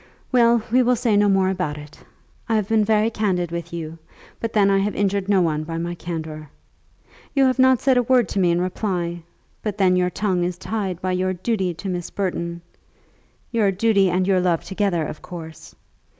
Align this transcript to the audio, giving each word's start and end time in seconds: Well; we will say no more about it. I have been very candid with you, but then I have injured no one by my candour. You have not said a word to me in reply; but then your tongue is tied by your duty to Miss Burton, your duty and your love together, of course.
Well; 0.31 0.63
we 0.71 0.81
will 0.81 0.95
say 0.95 1.15
no 1.15 1.29
more 1.29 1.49
about 1.49 1.77
it. 1.77 2.03
I 2.49 2.55
have 2.55 2.67
been 2.67 2.83
very 2.83 3.11
candid 3.11 3.51
with 3.51 3.71
you, 3.71 3.99
but 4.39 4.51
then 4.53 4.71
I 4.71 4.79
have 4.79 4.95
injured 4.95 5.29
no 5.29 5.43
one 5.43 5.63
by 5.63 5.77
my 5.77 5.93
candour. 5.93 6.49
You 7.35 7.45
have 7.45 7.59
not 7.59 7.81
said 7.81 7.97
a 7.97 8.01
word 8.01 8.27
to 8.29 8.39
me 8.39 8.49
in 8.49 8.59
reply; 8.59 9.21
but 9.61 9.77
then 9.77 9.95
your 9.95 10.09
tongue 10.09 10.43
is 10.43 10.57
tied 10.57 10.99
by 11.03 11.11
your 11.11 11.33
duty 11.33 11.75
to 11.75 11.87
Miss 11.87 12.09
Burton, 12.09 12.63
your 13.51 13.71
duty 13.71 14.09
and 14.09 14.27
your 14.27 14.39
love 14.39 14.63
together, 14.63 15.05
of 15.05 15.21
course. 15.21 15.75